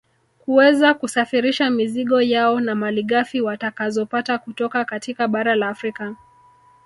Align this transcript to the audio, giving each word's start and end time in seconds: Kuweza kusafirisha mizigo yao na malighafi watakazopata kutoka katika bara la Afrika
Kuweza 0.39 0.93
kusafirisha 0.93 1.69
mizigo 1.69 2.21
yao 2.21 2.59
na 2.59 2.75
malighafi 2.75 3.41
watakazopata 3.41 4.37
kutoka 4.37 4.85
katika 4.85 5.27
bara 5.27 5.55
la 5.55 5.67
Afrika 5.69 6.15